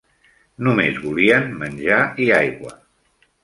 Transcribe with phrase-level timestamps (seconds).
[0.67, 2.77] Només volien menjar i aigua.